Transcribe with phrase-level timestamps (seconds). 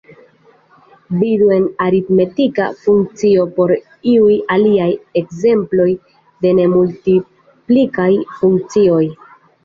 [1.23, 3.73] Vidu en aritmetika funkcio por
[4.13, 4.87] iuj aliaj
[5.21, 5.87] ekzemploj
[6.45, 8.09] de ne-multiplikaj
[8.39, 9.03] funkcioj.